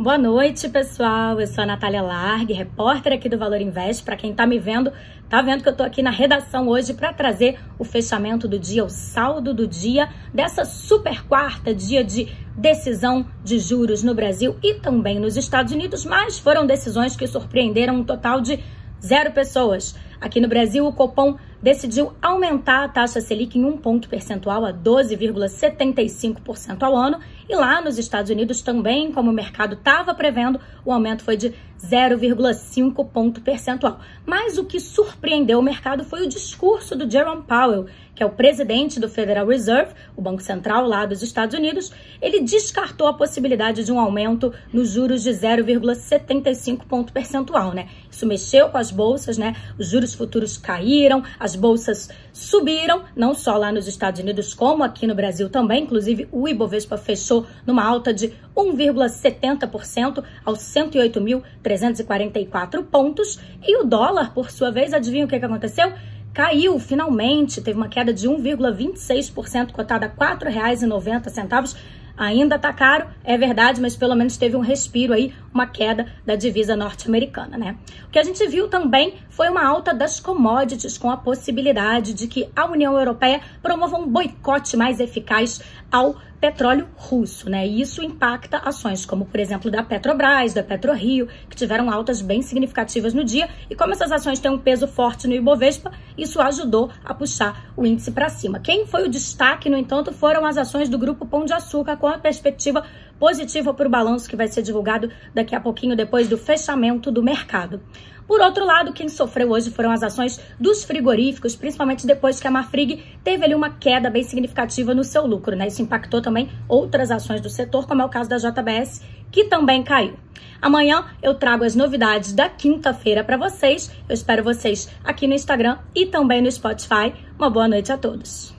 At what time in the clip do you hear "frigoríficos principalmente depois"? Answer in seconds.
110.84-112.38